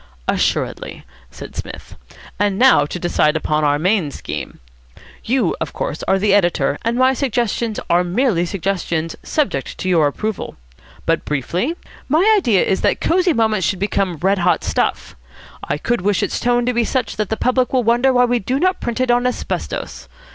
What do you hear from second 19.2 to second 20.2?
asbestos.